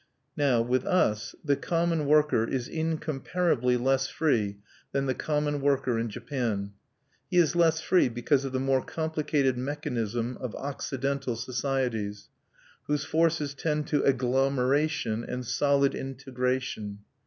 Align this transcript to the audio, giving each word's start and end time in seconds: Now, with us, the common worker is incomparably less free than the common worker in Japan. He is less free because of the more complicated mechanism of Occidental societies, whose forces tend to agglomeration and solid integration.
Now, 0.35 0.63
with 0.63 0.83
us, 0.87 1.35
the 1.45 1.55
common 1.55 2.07
worker 2.07 2.43
is 2.43 2.67
incomparably 2.67 3.77
less 3.77 4.07
free 4.07 4.57
than 4.93 5.05
the 5.05 5.13
common 5.13 5.61
worker 5.61 5.99
in 5.99 6.09
Japan. 6.09 6.71
He 7.29 7.37
is 7.37 7.55
less 7.55 7.81
free 7.81 8.09
because 8.09 8.43
of 8.43 8.51
the 8.51 8.59
more 8.59 8.83
complicated 8.83 9.59
mechanism 9.59 10.37
of 10.41 10.55
Occidental 10.55 11.35
societies, 11.35 12.29
whose 12.87 13.05
forces 13.05 13.53
tend 13.53 13.85
to 13.89 14.01
agglomeration 14.01 15.23
and 15.23 15.45
solid 15.45 15.93
integration. 15.93 17.01